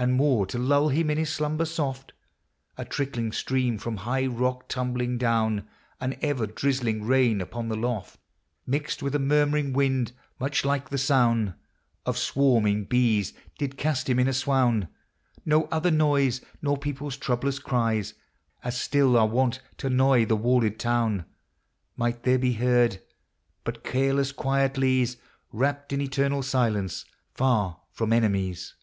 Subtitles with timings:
[0.00, 2.12] And, more to lulle him in his slumber soft,
[2.76, 5.66] A trickling streame from high rock tumbling downe,
[6.00, 8.20] And ever drizling raine upon the loft,
[8.64, 11.56] Mixt with a murmuring winde, much like the sowne
[12.06, 14.86] Of swarming bees, did cast him in a swowne.
[15.44, 18.14] No other noyse, nor peoples troublous cryes,
[18.62, 21.24] As still are wont t' annoy the walled towne,
[21.96, 23.02] Might there be heard;
[23.64, 25.16] but carelesse Quiet lyes
[25.50, 27.04] Wrapt in eternall silence,
[27.34, 28.74] farre from enimyes.